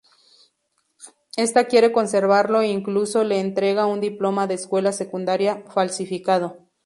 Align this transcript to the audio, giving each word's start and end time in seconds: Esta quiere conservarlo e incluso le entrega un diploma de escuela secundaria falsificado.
Esta 1.37 1.65
quiere 1.67 1.91
conservarlo 1.91 2.61
e 2.61 2.71
incluso 2.71 3.23
le 3.23 3.39
entrega 3.39 3.85
un 3.85 3.99
diploma 4.01 4.47
de 4.47 4.55
escuela 4.55 4.93
secundaria 4.93 5.63
falsificado. 5.69 6.57